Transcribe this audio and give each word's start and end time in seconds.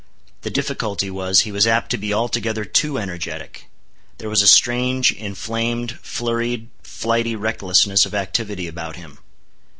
The 0.41 0.49
difficulty 0.49 1.11
was, 1.11 1.41
he 1.41 1.51
was 1.51 1.67
apt 1.67 1.91
to 1.91 1.97
be 1.99 2.11
altogether 2.11 2.65
too 2.65 2.97
energetic. 2.97 3.69
There 4.17 4.29
was 4.31 4.41
a 4.41 4.47
strange, 4.47 5.11
inflamed, 5.11 5.99
flurried, 6.01 6.69
flighty 6.81 7.35
recklessness 7.35 8.03
of 8.07 8.15
activity 8.15 8.67
about 8.67 8.95
him. 8.95 9.19